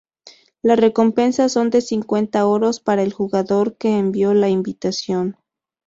La 0.63 0.75
recompensa 0.75 1.47
son 1.47 1.69
de 1.69 1.79
cincuenta 1.79 2.47
oros 2.47 2.79
para 2.79 3.03
el 3.03 3.13
jugador 3.13 3.77
que 3.77 3.99
envió 3.99 4.33
la 4.33 4.49
invitación. 4.49 5.37